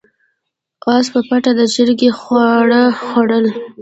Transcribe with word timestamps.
اس 0.95 1.05
په 1.13 1.19
پټه 1.27 1.51
د 1.59 1.61
چرګې 1.73 2.09
خواړه 2.19 2.81
خوړل. 3.01 3.45